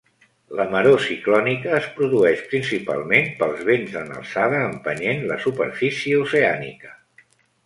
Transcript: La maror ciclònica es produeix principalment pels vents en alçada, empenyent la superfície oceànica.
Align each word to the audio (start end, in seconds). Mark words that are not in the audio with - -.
La 0.59 0.63
maror 0.69 1.01
ciclònica 1.07 1.75
es 1.79 1.89
produeix 1.99 2.41
principalment 2.53 3.29
pels 3.43 3.61
vents 3.69 3.99
en 4.01 4.11
alçada, 4.23 4.63
empenyent 4.71 5.23
la 5.35 5.39
superfície 5.45 6.19
oceànica. 6.25 6.93